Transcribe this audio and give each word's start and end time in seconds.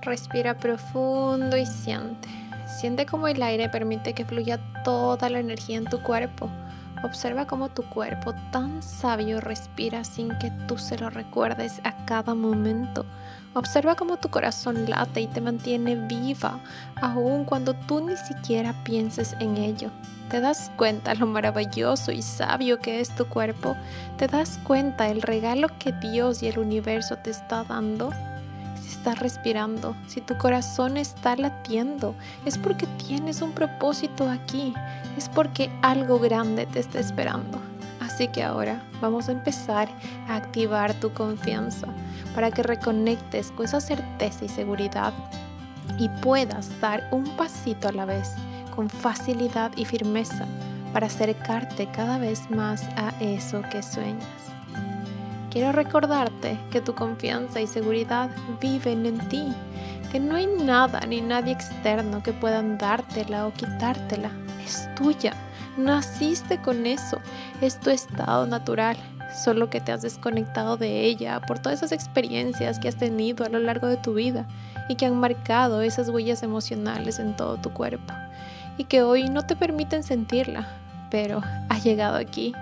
Respira 0.00 0.54
profundo 0.54 1.56
y 1.56 1.66
siente. 1.66 2.28
Siente 2.66 3.06
cómo 3.06 3.28
el 3.28 3.42
aire 3.42 3.68
permite 3.68 4.12
que 4.12 4.24
fluya 4.24 4.58
toda 4.82 5.30
la 5.30 5.38
energía 5.38 5.78
en 5.78 5.84
tu 5.84 6.02
cuerpo. 6.02 6.50
Observa 7.04 7.46
cómo 7.46 7.68
tu 7.68 7.82
cuerpo 7.82 8.34
tan 8.50 8.82
sabio 8.82 9.40
respira 9.40 10.04
sin 10.04 10.36
que 10.38 10.50
tú 10.66 10.78
se 10.78 10.96
lo 10.98 11.10
recuerdes 11.10 11.80
a 11.84 11.92
cada 12.06 12.34
momento. 12.34 13.04
Observa 13.54 13.94
cómo 13.94 14.16
tu 14.16 14.30
corazón 14.30 14.88
late 14.90 15.20
y 15.20 15.26
te 15.26 15.40
mantiene 15.40 15.94
viva, 15.94 16.58
aun 17.00 17.44
cuando 17.44 17.74
tú 17.74 18.00
ni 18.00 18.16
siquiera 18.16 18.74
pienses 18.84 19.36
en 19.38 19.56
ello. 19.58 19.90
¿Te 20.30 20.40
das 20.40 20.72
cuenta 20.76 21.14
lo 21.14 21.26
maravilloso 21.26 22.10
y 22.10 22.22
sabio 22.22 22.80
que 22.80 23.00
es 23.00 23.14
tu 23.14 23.26
cuerpo? 23.26 23.76
¿Te 24.16 24.26
das 24.26 24.58
cuenta 24.64 25.08
el 25.08 25.22
regalo 25.22 25.68
que 25.78 25.92
Dios 25.92 26.42
y 26.42 26.48
el 26.48 26.58
universo 26.58 27.16
te 27.18 27.30
está 27.30 27.62
dando? 27.62 28.10
Estás 29.04 29.18
respirando, 29.18 29.94
si 30.06 30.22
tu 30.22 30.38
corazón 30.38 30.96
está 30.96 31.36
latiendo, 31.36 32.14
es 32.46 32.56
porque 32.56 32.86
tienes 33.06 33.42
un 33.42 33.52
propósito 33.52 34.30
aquí, 34.30 34.72
es 35.18 35.28
porque 35.28 35.70
algo 35.82 36.18
grande 36.18 36.64
te 36.64 36.80
está 36.80 37.00
esperando. 37.00 37.60
Así 38.00 38.28
que 38.28 38.42
ahora 38.42 38.82
vamos 39.02 39.28
a 39.28 39.32
empezar 39.32 39.90
a 40.26 40.36
activar 40.36 40.94
tu 40.94 41.12
confianza 41.12 41.86
para 42.34 42.50
que 42.50 42.62
reconectes 42.62 43.50
con 43.50 43.66
esa 43.66 43.82
certeza 43.82 44.46
y 44.46 44.48
seguridad 44.48 45.12
y 45.98 46.08
puedas 46.22 46.70
dar 46.80 47.06
un 47.10 47.24
pasito 47.36 47.88
a 47.88 47.92
la 47.92 48.06
vez 48.06 48.32
con 48.74 48.88
facilidad 48.88 49.70
y 49.76 49.84
firmeza 49.84 50.46
para 50.94 51.08
acercarte 51.08 51.90
cada 51.90 52.16
vez 52.16 52.50
más 52.50 52.82
a 52.96 53.12
eso 53.20 53.60
que 53.70 53.82
sueñas. 53.82 54.53
Quiero 55.54 55.70
recordarte 55.70 56.58
que 56.72 56.80
tu 56.80 56.96
confianza 56.96 57.60
y 57.60 57.68
seguridad 57.68 58.28
viven 58.60 59.06
en 59.06 59.28
ti, 59.28 59.54
que 60.10 60.18
no 60.18 60.34
hay 60.34 60.48
nada 60.48 60.98
ni 61.06 61.20
nadie 61.20 61.52
externo 61.52 62.24
que 62.24 62.32
puedan 62.32 62.76
dártela 62.76 63.46
o 63.46 63.52
quitártela. 63.52 64.32
Es 64.66 64.92
tuya, 64.96 65.32
naciste 65.76 66.60
con 66.60 66.86
eso, 66.86 67.20
es 67.60 67.78
tu 67.78 67.90
estado 67.90 68.48
natural, 68.48 68.96
solo 69.44 69.70
que 69.70 69.80
te 69.80 69.92
has 69.92 70.02
desconectado 70.02 70.76
de 70.76 71.02
ella 71.02 71.40
por 71.40 71.60
todas 71.60 71.78
esas 71.78 71.92
experiencias 71.92 72.80
que 72.80 72.88
has 72.88 72.96
tenido 72.96 73.46
a 73.46 73.48
lo 73.48 73.60
largo 73.60 73.86
de 73.86 73.96
tu 73.96 74.12
vida 74.12 74.48
y 74.88 74.96
que 74.96 75.06
han 75.06 75.20
marcado 75.20 75.82
esas 75.82 76.08
huellas 76.08 76.42
emocionales 76.42 77.20
en 77.20 77.36
todo 77.36 77.58
tu 77.58 77.72
cuerpo 77.72 78.12
y 78.76 78.86
que 78.86 79.04
hoy 79.04 79.30
no 79.30 79.46
te 79.46 79.54
permiten 79.54 80.02
sentirla, 80.02 80.66
pero 81.12 81.42
has 81.68 81.84
llegado 81.84 82.16
aquí, 82.16 82.52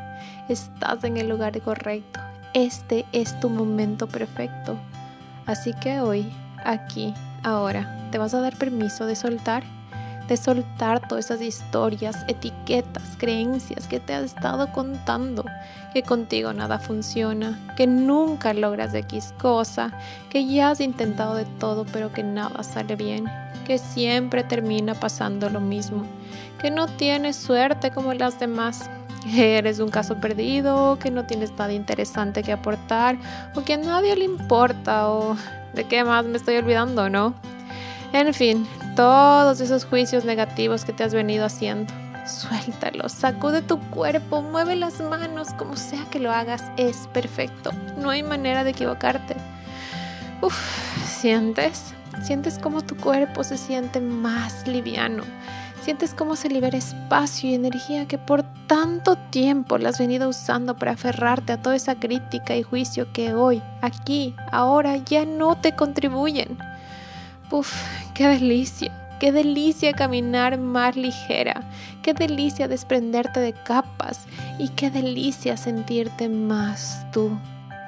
estás 0.51 1.05
en 1.05 1.17
el 1.17 1.31
lugar 1.31 1.59
correcto 1.63 2.22
este 2.55 3.07
es 3.13 3.39
tu 3.41 3.49
momento 3.49 4.07
perfecto. 4.07 4.77
Así 5.47 5.73
que 5.75 6.01
hoy, 6.01 6.33
aquí, 6.65 7.15
ahora, 7.43 8.09
te 8.11 8.19
vas 8.19 8.35
a 8.35 8.41
dar 8.41 8.57
permiso 8.57 9.07
de 9.07 9.17
soltar, 9.17 9.65
de 10.29 10.37
soltar 10.37 11.07
todas 11.09 11.27
esas 11.27 11.41
historias, 11.43 12.25
etiquetas, 12.29 13.17
creencias 13.19 13.89
que 13.89 14.01
te 14.01 14.15
has 14.15 14.25
estado 14.25 14.71
contando, 14.73 15.45
que 15.93 16.03
contigo 16.03 16.53
nada 16.53 16.79
funciona, 16.79 17.59
que 17.77 17.87
nunca 17.87 18.55
logras 18.55 18.95
X 18.95 19.35
cosa, 19.41 19.93
que 20.31 20.47
ya 20.47 20.71
has 20.71 20.81
intentado 20.81 21.35
de 21.35 21.45
todo 21.45 21.85
pero 21.93 22.13
que 22.13 22.23
nada 22.23 22.63
sale 22.63 22.97
bien, 22.97 23.25
que 23.67 23.79
siempre 23.79 24.45
termina 24.45 24.95
pasando 24.95 25.51
lo 25.51 25.61
mismo, 25.61 26.05
que 26.61 26.71
no 26.71 26.87
tienes 26.87 27.37
suerte 27.37 27.91
como 27.91 28.15
las 28.15 28.39
demás 28.39 28.89
eres 29.27 29.79
un 29.79 29.89
caso 29.89 30.17
perdido, 30.17 30.99
que 30.99 31.11
no 31.11 31.25
tienes 31.25 31.53
nada 31.53 31.73
interesante 31.73 32.43
que 32.43 32.53
aportar, 32.53 33.17
o 33.55 33.63
que 33.63 33.75
a 33.75 33.77
nadie 33.79 34.17
le 34.17 34.25
importa, 34.25 35.09
o 35.09 35.37
de 35.75 35.85
qué 35.85 36.05
más 36.05 36.25
me 36.25 36.37
estoy 36.37 36.57
olvidando, 36.57 37.09
¿no? 37.09 37.35
En 38.13 38.33
fin, 38.35 38.67
todos 38.97 39.61
esos 39.61 39.85
juicios 39.85 40.25
negativos 40.25 40.85
que 40.85 40.93
te 40.93 41.05
has 41.05 41.15
venido 41.15 41.45
haciendo. 41.45 41.93
Suéltalos, 42.27 43.13
sacude 43.13 43.63
tu 43.63 43.81
cuerpo, 43.81 44.43
mueve 44.43 44.77
las 44.77 45.01
manos, 45.01 45.49
como 45.55 45.77
sea 45.77 46.05
que 46.11 46.21
lo 46.21 46.31
hagas, 46.31 46.63
es 46.77 47.09
perfecto. 47.13 47.71
No 47.97 48.11
hay 48.11 48.23
manera 48.23 48.65
de 48.65 48.71
equivocarte. 48.71 49.35
Uf, 50.41 50.55
¿sientes? 51.05 51.95
Sientes 52.23 52.59
como 52.59 52.83
tu 52.83 52.97
cuerpo 52.97 53.43
se 53.43 53.57
siente 53.57 54.01
más 54.01 54.69
liviano 54.69 55.25
Sientes 55.83 56.15
cómo 56.15 56.37
se 56.37 56.49
libera 56.49 56.79
espacio 56.79 57.51
y 57.51 57.55
energía 57.55 58.07
que 58.07 58.17
por 58.17 58.45
tanto 58.69 59.17
tiempo 59.17 59.79
la 59.79 59.89
has 59.89 59.99
venido 59.99 60.29
usando 60.29 60.77
para 60.77 60.93
aferrarte 60.93 61.53
a 61.53 61.61
toda 61.61 61.75
esa 61.75 61.97
crítica 61.97 62.55
y 62.57 62.63
juicio 62.63 63.13
que 63.13 63.35
hoy, 63.35 63.61
aquí, 63.81 64.37
ahora 64.53 64.97
ya 64.99 65.25
no 65.25 65.57
te 65.57 65.75
contribuyen. 65.75 66.57
Uf, 67.51 67.75
qué 68.15 68.29
delicia. 68.29 68.97
Qué 69.19 69.31
delicia 69.31 69.93
caminar 69.93 70.59
más 70.59 70.97
ligera, 70.97 71.63
qué 72.03 72.13
delicia 72.13 72.67
desprenderte 72.67 73.39
de 73.39 73.53
capas 73.53 74.27
y 74.59 74.69
qué 74.71 74.91
delicia 74.91 75.57
sentirte 75.57 76.29
más 76.29 77.07
tú. 77.13 77.39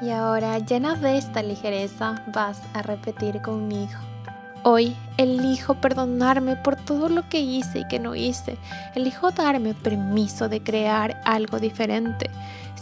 Y 0.00 0.10
ahora, 0.10 0.60
llena 0.60 0.94
de 0.94 1.18
esta 1.18 1.42
ligereza, 1.42 2.22
vas 2.32 2.62
a 2.72 2.82
repetir 2.82 3.42
conmigo. 3.42 4.13
Hoy 4.66 4.96
elijo 5.18 5.74
perdonarme 5.74 6.56
por 6.56 6.76
todo 6.76 7.10
lo 7.10 7.28
que 7.28 7.38
hice 7.38 7.80
y 7.80 7.88
que 7.88 7.98
no 7.98 8.14
hice. 8.14 8.56
Elijo 8.94 9.30
darme 9.30 9.74
permiso 9.74 10.48
de 10.48 10.62
crear 10.62 11.20
algo 11.26 11.60
diferente, 11.60 12.30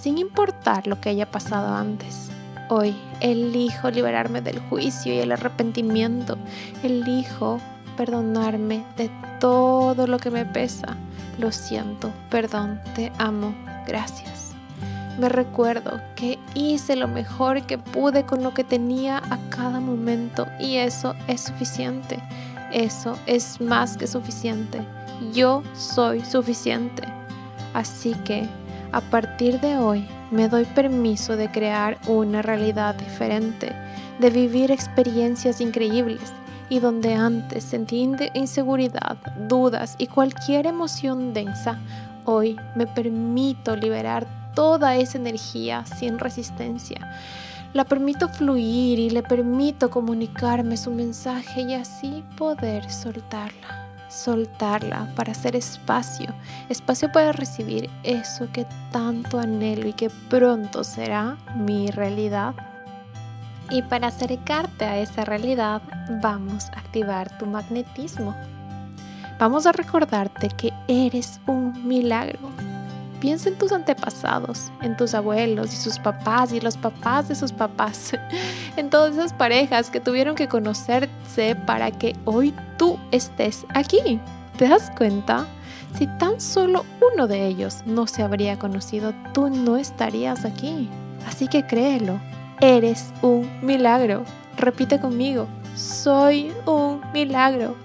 sin 0.01 0.17
importar 0.17 0.87
lo 0.87 1.01
que 1.01 1.09
haya 1.09 1.29
pasado 1.29 1.75
antes. 1.75 2.31
Hoy 2.69 2.95
elijo 3.19 3.91
liberarme 3.91 4.41
del 4.41 4.61
juicio 4.61 5.13
y 5.13 5.19
el 5.19 5.33
arrepentimiento. 5.33 6.39
Elijo 6.85 7.59
perdonarme 7.97 8.85
de 8.97 9.11
todo 9.41 10.07
lo 10.07 10.19
que 10.19 10.31
me 10.31 10.47
pesa. 10.47 10.97
Lo 11.39 11.51
siento, 11.51 12.13
perdón, 12.31 12.81
te 12.95 13.11
amo, 13.19 13.53
gracias. 13.89 14.42
Me 15.19 15.29
recuerdo 15.29 16.01
que 16.17 16.39
hice 16.55 16.97
lo 16.97 17.07
mejor 17.07 17.63
que 17.63 17.77
pude 17.77 18.25
con 18.25 18.43
lo 18.43 18.55
que 18.55 18.65
tenía 18.65 19.19
a 19.19 19.39
cada 19.51 19.79
momento 19.79 20.47
y 20.59 20.77
eso 20.77 21.15
es 21.29 21.43
suficiente. 21.43 22.19
Eso 22.73 23.19
es 23.27 23.61
más 23.61 23.99
que 23.99 24.07
suficiente. 24.07 24.81
Yo 25.35 25.63
soy 25.75 26.25
suficiente. 26.25 27.03
Así 27.75 28.15
que 28.25 28.49
a 28.93 29.01
partir 29.01 29.61
de 29.61 29.77
hoy 29.77 30.07
me 30.31 30.49
doy 30.49 30.65
permiso 30.65 31.37
de 31.37 31.51
crear 31.51 31.99
una 32.07 32.41
realidad 32.41 32.95
diferente, 32.95 33.73
de 34.19 34.31
vivir 34.31 34.71
experiencias 34.71 35.61
increíbles 35.61 36.33
y 36.71 36.79
donde 36.79 37.15
antes 37.15 37.65
sentí 37.65 38.11
inseguridad, 38.33 39.19
dudas 39.49 39.95
y 39.99 40.07
cualquier 40.07 40.67
emoción 40.67 41.35
densa, 41.35 41.79
hoy 42.25 42.57
me 42.75 42.87
permito 42.87 43.77
liberar 43.77 44.42
toda 44.55 44.97
esa 44.97 45.19
energía 45.19 45.85
sin 45.87 46.19
resistencia. 46.19 47.17
La 47.73 47.85
permito 47.85 48.29
fluir 48.29 48.99
y 48.99 49.09
le 49.09 49.23
permito 49.23 49.89
comunicarme 49.89 50.77
su 50.77 50.91
mensaje 50.91 51.63
y 51.63 51.75
así 51.75 52.23
poder 52.37 52.91
soltarla. 52.91 53.89
Soltarla 54.11 55.11
para 55.17 55.33
hacer 55.33 55.57
espacio, 55.57 56.35
espacio 56.69 57.11
para 57.11 57.33
recibir 57.33 57.89
eso 58.03 58.47
que 58.53 58.67
tanto 58.91 59.39
anhelo 59.39 59.89
y 59.89 59.95
que 59.95 60.11
pronto 60.29 60.85
será 60.85 61.39
mi 61.57 61.91
realidad. 61.91 62.55
Y 63.71 63.81
para 63.81 64.09
acercarte 64.09 64.85
a 64.85 64.99
esa 64.99 65.25
realidad, 65.25 65.81
vamos 66.21 66.67
a 66.75 66.79
activar 66.81 67.39
tu 67.39 67.47
magnetismo. 67.47 68.37
Vamos 69.39 69.65
a 69.65 69.73
recordarte 69.73 70.49
que 70.49 70.75
eres 70.89 71.41
un 71.47 71.89
milagro, 71.89 72.51
Piensa 73.23 73.49
en 73.49 73.55
tus 73.57 73.71
antepasados, 73.71 74.73
en 74.83 74.97
tus 74.97 75.15
abuelos 75.15 75.73
y 75.73 75.77
sus 75.77 76.01
papás 76.01 76.53
y 76.53 76.61
los 76.61 76.77
papás 76.77 77.29
de 77.29 77.37
sus 77.37 77.53
papás, 77.53 78.15
en 78.77 78.91
todas 78.91 79.13
esas 79.13 79.33
parejas 79.33 79.91
que 79.91 80.01
tuvieron 80.01 80.35
que 80.35 80.49
conocerse 80.49 81.55
para 81.55 81.93
que 81.93 82.17
hoy 82.25 82.53
tú 82.79 82.99
estés 83.13 83.65
aquí. 83.75 84.19
¿Te 84.59 84.67
das 84.67 84.91
cuenta? 84.99 85.47
Si 85.97 86.09
tan 86.19 86.41
solo 86.41 86.85
uno 87.15 87.29
de 87.29 87.47
ellos 87.47 87.85
no 87.87 88.09
se 88.09 88.25
habría 88.25 88.59
conocido, 88.59 89.15
tú 89.33 89.51
no 89.51 89.77
estarías 89.77 90.45
aquí. 90.45 90.89
Así 91.25 91.47
que 91.47 91.65
créelo, 91.65 92.19
eres 92.61 93.13
un 93.23 93.49
milagro. 93.65 94.25
Repite 94.57 94.99
conmigo, 94.99 95.47
soy 95.77 96.53
un 96.67 97.01
milagro. 97.13 97.77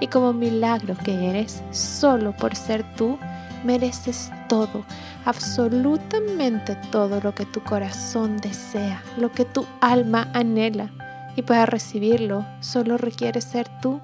Y 0.00 0.06
como 0.06 0.32
milagro 0.32 0.96
que 1.04 1.28
eres, 1.28 1.62
solo 1.70 2.32
por 2.32 2.56
ser 2.56 2.82
tú, 2.96 3.18
mereces 3.64 4.30
todo, 4.48 4.84
absolutamente 5.24 6.76
todo 6.90 7.20
lo 7.20 7.34
que 7.34 7.46
tu 7.46 7.62
corazón 7.62 8.36
desea, 8.38 9.02
lo 9.16 9.32
que 9.32 9.44
tu 9.44 9.66
alma 9.80 10.28
anhela. 10.32 10.90
Y 11.36 11.42
para 11.42 11.66
recibirlo 11.66 12.46
solo 12.60 12.96
requiere 12.96 13.40
ser 13.40 13.68
tú 13.80 14.00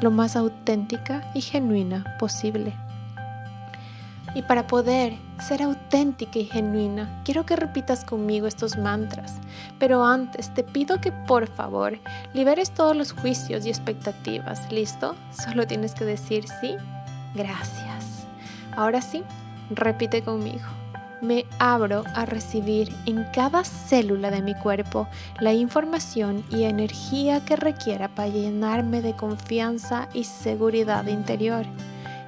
lo 0.00 0.10
más 0.10 0.36
auténtica 0.36 1.22
y 1.34 1.40
genuina 1.40 2.16
posible. 2.18 2.74
Y 4.36 4.42
para 4.42 4.66
poder 4.66 5.14
ser 5.40 5.62
auténtica 5.62 6.38
y 6.38 6.44
genuina, 6.44 7.22
quiero 7.24 7.46
que 7.46 7.56
repitas 7.56 8.04
conmigo 8.04 8.46
estos 8.46 8.76
mantras. 8.76 9.36
Pero 9.78 10.04
antes 10.04 10.52
te 10.52 10.62
pido 10.62 11.00
que 11.00 11.10
por 11.10 11.48
favor 11.48 11.98
liberes 12.34 12.70
todos 12.70 12.94
los 12.94 13.12
juicios 13.12 13.64
y 13.64 13.70
expectativas. 13.70 14.70
¿Listo? 14.70 15.16
Solo 15.30 15.66
tienes 15.66 15.94
que 15.94 16.04
decir 16.04 16.44
sí. 16.60 16.76
Gracias. 17.34 17.85
Ahora 18.76 19.02
sí, 19.02 19.22
repite 19.70 20.22
conmigo. 20.22 20.64
Me 21.22 21.46
abro 21.58 22.04
a 22.14 22.26
recibir 22.26 22.94
en 23.06 23.24
cada 23.32 23.64
célula 23.64 24.30
de 24.30 24.42
mi 24.42 24.54
cuerpo 24.54 25.08
la 25.40 25.54
información 25.54 26.44
y 26.50 26.64
energía 26.64 27.44
que 27.44 27.56
requiera 27.56 28.08
para 28.08 28.28
llenarme 28.28 29.00
de 29.00 29.16
confianza 29.16 30.08
y 30.12 30.24
seguridad 30.24 31.06
interior. 31.06 31.64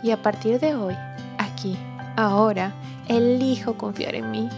Y 0.03 0.11
a 0.11 0.23
partir 0.23 0.59
de 0.59 0.75
hoy, 0.75 0.95
aquí, 1.37 1.77
Ahora 2.19 2.73
elijo 3.07 3.75
confiar 3.75 4.17
en 4.17 4.33
mí. 4.33 4.49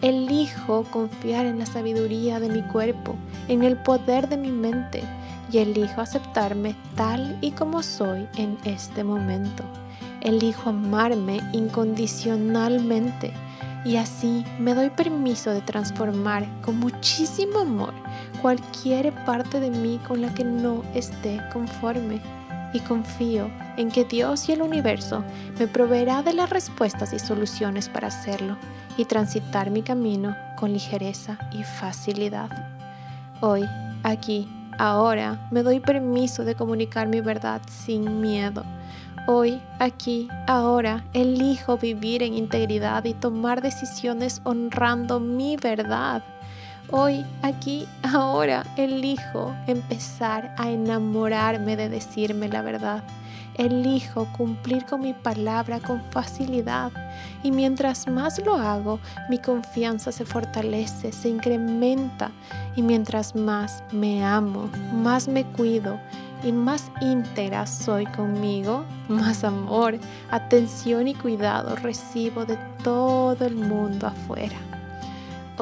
Elijo 0.00 0.84
confiar 0.84 1.44
en 1.44 1.58
la 1.58 1.66
sabiduría 1.66 2.40
de 2.40 2.48
mi 2.48 2.62
cuerpo, 2.62 3.16
en 3.48 3.64
el 3.64 3.76
poder 3.76 4.30
de 4.30 4.38
mi 4.38 4.50
mente 4.50 5.02
y 5.52 5.58
elijo 5.58 6.00
aceptarme 6.00 6.74
tal 6.96 7.36
y 7.42 7.50
como 7.50 7.82
soy 7.82 8.26
en 8.38 8.56
este 8.64 9.04
momento. 9.04 9.62
Elijo 10.22 10.70
amarme 10.70 11.40
incondicionalmente 11.52 13.32
y 13.84 13.96
así 13.96 14.44
me 14.60 14.72
doy 14.72 14.90
permiso 14.90 15.50
de 15.50 15.60
transformar 15.60 16.46
con 16.62 16.78
muchísimo 16.78 17.58
amor 17.58 17.92
cualquier 18.40 19.12
parte 19.24 19.58
de 19.58 19.70
mí 19.70 19.98
con 20.06 20.22
la 20.22 20.32
que 20.32 20.44
no 20.44 20.82
esté 20.94 21.40
conforme 21.52 22.20
y 22.72 22.78
confío 22.80 23.50
en 23.76 23.90
que 23.90 24.04
Dios 24.04 24.48
y 24.48 24.52
el 24.52 24.62
universo 24.62 25.24
me 25.58 25.66
proveerá 25.66 26.22
de 26.22 26.32
las 26.32 26.50
respuestas 26.50 27.12
y 27.12 27.18
soluciones 27.18 27.88
para 27.88 28.08
hacerlo 28.08 28.56
y 28.96 29.04
transitar 29.04 29.70
mi 29.70 29.82
camino 29.82 30.36
con 30.56 30.72
ligereza 30.72 31.36
y 31.52 31.64
facilidad. 31.64 32.48
Hoy, 33.40 33.64
aquí, 34.04 34.48
ahora, 34.78 35.48
me 35.50 35.62
doy 35.62 35.80
permiso 35.80 36.44
de 36.44 36.54
comunicar 36.54 37.08
mi 37.08 37.20
verdad 37.20 37.60
sin 37.68 38.20
miedo. 38.20 38.62
Hoy, 39.26 39.62
aquí, 39.78 40.26
ahora, 40.48 41.04
elijo 41.12 41.78
vivir 41.78 42.24
en 42.24 42.34
integridad 42.34 43.04
y 43.04 43.14
tomar 43.14 43.62
decisiones 43.62 44.40
honrando 44.42 45.20
mi 45.20 45.56
verdad. 45.56 46.24
Hoy, 46.90 47.24
aquí, 47.40 47.86
ahora, 48.02 48.66
elijo 48.76 49.54
empezar 49.68 50.52
a 50.58 50.70
enamorarme 50.70 51.76
de 51.76 51.88
decirme 51.88 52.48
la 52.48 52.62
verdad. 52.62 53.04
Elijo 53.54 54.26
cumplir 54.36 54.86
con 54.86 55.02
mi 55.02 55.12
palabra 55.12 55.78
con 55.78 56.02
facilidad 56.10 56.90
y 57.44 57.52
mientras 57.52 58.08
más 58.08 58.44
lo 58.44 58.56
hago, 58.56 58.98
mi 59.30 59.38
confianza 59.38 60.10
se 60.10 60.24
fortalece, 60.24 61.12
se 61.12 61.28
incrementa 61.28 62.32
y 62.74 62.82
mientras 62.82 63.36
más 63.36 63.84
me 63.92 64.24
amo, 64.24 64.68
más 64.92 65.28
me 65.28 65.44
cuido 65.44 66.00
y 66.44 66.52
más 66.52 66.90
íntegra 67.00 67.66
soy 67.66 68.06
conmigo, 68.06 68.84
más 69.08 69.44
amor, 69.44 69.98
atención 70.30 71.08
y 71.08 71.14
cuidado 71.14 71.76
recibo 71.76 72.44
de 72.44 72.56
todo 72.82 73.46
el 73.46 73.56
mundo 73.56 74.06
afuera 74.08 74.56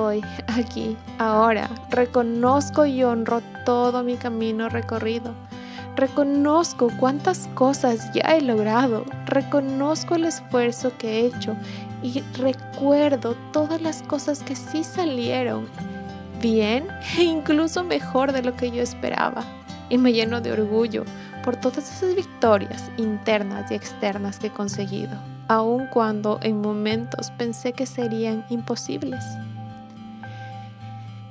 hoy, 0.00 0.22
aquí, 0.46 0.96
ahora. 1.18 1.68
Reconozco 1.90 2.86
y 2.86 3.02
honro 3.02 3.42
todo 3.64 4.02
mi 4.02 4.16
camino 4.16 4.68
recorrido. 4.68 5.34
Reconozco 5.96 6.90
cuántas 6.98 7.48
cosas 7.54 8.12
ya 8.14 8.22
he 8.36 8.40
logrado. 8.40 9.04
Reconozco 9.26 10.14
el 10.14 10.24
esfuerzo 10.24 10.92
que 10.98 11.20
he 11.20 11.26
hecho 11.26 11.56
y 12.02 12.22
recuerdo 12.38 13.36
todas 13.52 13.80
las 13.82 14.02
cosas 14.02 14.42
que 14.42 14.56
sí 14.56 14.84
salieron 14.84 15.68
bien 16.40 16.88
e 17.18 17.24
incluso 17.24 17.84
mejor 17.84 18.32
de 18.32 18.42
lo 18.42 18.56
que 18.56 18.70
yo 18.70 18.82
esperaba. 18.82 19.44
Y 19.90 19.98
me 19.98 20.12
lleno 20.12 20.40
de 20.40 20.52
orgullo 20.52 21.04
por 21.44 21.56
todas 21.56 21.90
esas 21.90 22.14
victorias 22.14 22.90
internas 22.96 23.70
y 23.70 23.75
externas 23.75 24.38
que 24.38 24.46
he 24.46 24.50
conseguido, 24.50 25.19
aun 25.48 25.87
cuando 25.88 26.38
en 26.42 26.62
momentos 26.62 27.31
pensé 27.32 27.75
que 27.75 27.84
serían 27.84 28.46
imposibles. 28.48 29.22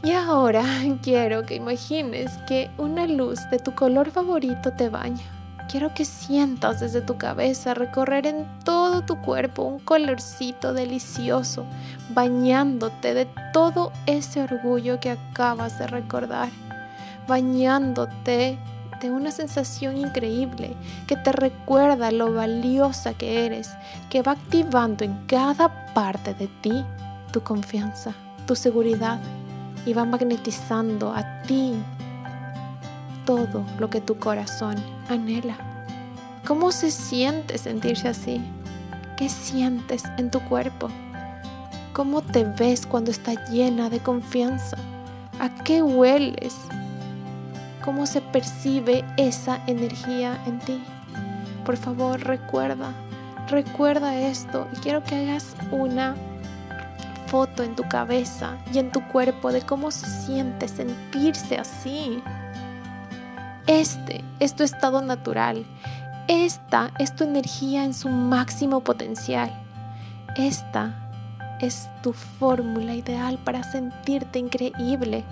Y 0.04 0.12
ahora 0.12 0.64
quiero 1.02 1.44
que 1.44 1.56
imagines 1.56 2.32
que 2.48 2.70
una 2.78 3.08
luz 3.08 3.40
de 3.50 3.60
tu 3.60 3.74
color 3.74 4.12
favorito 4.12 4.72
te 4.72 4.90
baña. 4.90 5.24
Quiero 5.70 5.94
que 5.94 6.04
sientas 6.04 6.80
desde 6.80 7.02
tu 7.02 7.18
cabeza 7.18 7.76
recorrer 7.76 8.26
en 8.26 8.48
todo 8.64 9.04
tu 9.04 9.22
cuerpo 9.22 9.62
un 9.62 9.78
colorcito 9.78 10.74
delicioso, 10.74 11.64
bañándote 12.10 13.14
de 13.14 13.28
todo 13.54 13.92
ese 14.08 14.42
orgullo 14.42 15.00
que 15.00 15.12
acabas 15.12 15.78
de 15.78 15.86
recordar, 15.86 16.50
bañándote 17.30 18.58
de 19.00 19.12
una 19.12 19.32
sensación 19.32 19.96
increíble 19.96 20.76
que 21.08 21.16
te 21.16 21.32
recuerda 21.32 22.12
lo 22.12 22.34
valiosa 22.34 23.14
que 23.14 23.46
eres, 23.46 23.70
que 24.10 24.22
va 24.22 24.34
activando 24.34 25.06
en 25.06 25.14
cada 25.28 25.94
parte 25.94 26.34
de 26.34 26.48
ti 26.62 26.84
tu 27.32 27.42
confianza, 27.42 28.14
tu 28.46 28.56
seguridad 28.56 29.20
y 29.86 29.94
va 29.94 30.04
magnetizando 30.04 31.14
a 31.14 31.42
ti 31.44 31.74
todo 33.26 33.64
lo 33.78 33.90
que 33.90 34.02
tu 34.02 34.18
corazón 34.18 34.76
anhela. 35.08 35.56
¿Cómo 36.46 36.72
se 36.72 36.92
siente 36.92 37.58
sentirse 37.58 38.08
así? 38.08 38.42
¿Qué 39.18 39.30
sientes 39.30 40.04
en 40.18 40.32
tu 40.32 40.40
cuerpo? 40.42 40.90
¿Cómo 41.94 42.22
te 42.22 42.44
ves 42.44 42.86
cuando 42.86 43.12
estás 43.12 43.50
llena 43.50 43.90
de 43.90 44.00
confianza? 44.00 44.78
¿A 45.40 45.50
qué 45.64 45.84
hueles? 45.84 46.56
¿Cómo 47.84 48.06
se 48.06 48.22
percibe 48.22 49.06
esa 49.18 49.62
energía 49.68 50.42
en 50.46 50.60
ti? 50.60 50.84
Por 51.66 51.78
favor, 51.78 52.20
recuerda, 52.20 52.92
recuerda 53.48 54.16
esto 54.16 54.68
y 54.74 54.78
quiero 54.78 55.04
que 55.04 55.16
hagas 55.16 55.56
una 55.72 56.16
foto 57.28 57.64
en 57.64 57.76
tu 57.76 57.88
cabeza 57.88 58.58
y 58.74 58.80
en 58.80 58.92
tu 58.92 59.08
cuerpo 59.08 59.52
de 59.52 59.62
cómo 59.62 59.92
se 59.92 60.08
siente 60.08 60.68
sentirse 60.68 61.58
así. 61.58 62.22
Este 63.68 64.24
es 64.40 64.56
tu 64.56 64.64
estado 64.64 65.02
natural. 65.02 65.66
Esta 66.28 66.92
es 67.00 67.16
tu 67.16 67.24
energía 67.24 67.86
en 67.86 67.94
su 67.94 68.10
máximo 68.10 68.82
potencial. 68.82 69.52
Esta 70.36 71.10
es 71.62 71.88
tu 72.02 72.14
fórmula 72.14 72.94
ideal 72.94 73.38
para 73.44 73.64
sentirte 73.64 74.40
increíble 74.40 75.24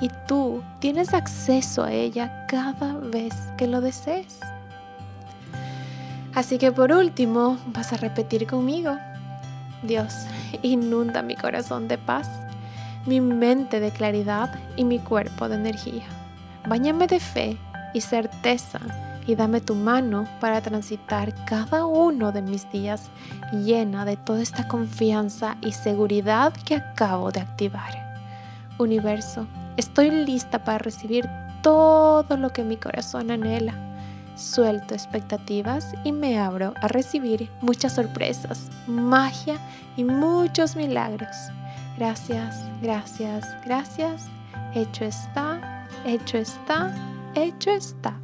y 0.00 0.10
tú 0.26 0.62
tienes 0.78 1.14
acceso 1.14 1.84
a 1.84 1.92
ella 1.92 2.46
cada 2.48 2.94
vez 2.94 3.34
que 3.56 3.66
lo 3.66 3.80
desees. 3.80 4.40
Así 6.34 6.58
que 6.58 6.72
por 6.72 6.92
último 6.92 7.58
vas 7.66 7.92
a 7.92 7.98
repetir 7.98 8.46
conmigo. 8.46 8.96
Dios, 9.82 10.14
inunda 10.62 11.22
mi 11.22 11.36
corazón 11.36 11.88
de 11.88 11.98
paz, 11.98 12.28
mi 13.06 13.20
mente 13.20 13.80
de 13.80 13.90
claridad 13.90 14.58
y 14.76 14.84
mi 14.84 14.98
cuerpo 14.98 15.48
de 15.48 15.56
energía. 15.56 16.04
Báñame 16.66 17.06
de 17.06 17.20
fe 17.20 17.58
y 17.92 18.00
certeza 18.00 18.80
y 19.26 19.34
dame 19.34 19.60
tu 19.60 19.74
mano 19.74 20.26
para 20.40 20.60
transitar 20.60 21.34
cada 21.44 21.86
uno 21.86 22.32
de 22.32 22.42
mis 22.42 22.70
días 22.72 23.10
llena 23.52 24.04
de 24.04 24.16
toda 24.16 24.42
esta 24.42 24.66
confianza 24.68 25.56
y 25.60 25.72
seguridad 25.72 26.52
que 26.64 26.76
acabo 26.76 27.30
de 27.30 27.40
activar. 27.40 28.20
Universo, 28.78 29.46
estoy 29.76 30.10
lista 30.10 30.64
para 30.64 30.78
recibir 30.78 31.28
todo 31.62 32.36
lo 32.36 32.50
que 32.50 32.64
mi 32.64 32.76
corazón 32.76 33.30
anhela 33.30 33.74
suelto 34.34 34.94
expectativas 34.94 35.94
y 36.04 36.12
me 36.12 36.38
abro 36.38 36.74
a 36.80 36.88
recibir 36.88 37.50
muchas 37.60 37.94
sorpresas, 37.94 38.70
magia 38.86 39.58
y 39.96 40.04
muchos 40.04 40.76
milagros. 40.76 41.36
Gracias, 41.98 42.64
gracias, 42.80 43.46
gracias. 43.64 44.26
Hecho 44.74 45.04
está, 45.04 45.86
hecho 46.04 46.38
está, 46.38 46.94
hecho 47.34 47.70
está. 47.70 48.21